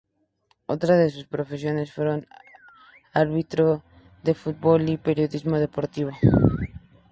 Otras 0.65 0.97
de 0.97 1.11
sus 1.11 1.27
profesiones 1.27 1.93
fueron 1.93 2.25
Árbitro 3.13 3.83
de 4.23 4.33
Fútbol 4.33 4.89
y 4.89 4.97
Periodismo 4.97 5.59
deportivo. 5.59 6.09